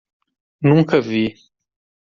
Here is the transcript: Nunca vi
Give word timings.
Nunca 0.63 0.99
vi 0.99 1.25